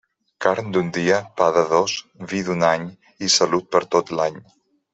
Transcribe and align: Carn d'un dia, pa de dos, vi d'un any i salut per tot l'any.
Carn 0.45 0.71
d'un 0.77 0.87
dia, 0.97 1.19
pa 1.41 1.49
de 1.57 1.63
dos, 1.73 1.93
vi 2.33 2.41
d'un 2.49 2.65
any 2.71 2.89
i 3.29 3.31
salut 3.37 3.69
per 3.77 3.83
tot 3.97 4.11
l'any. 4.21 4.43